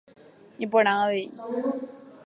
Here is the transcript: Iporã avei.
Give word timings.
Iporã 0.65 0.93
avei. 1.03 1.25